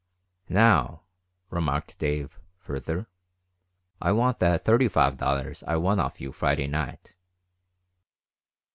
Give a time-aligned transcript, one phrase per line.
[0.49, 1.01] "Now,"
[1.51, 3.05] remarked Dave, further,
[4.01, 7.13] "I want that thirty five dollars I won off you Friday night."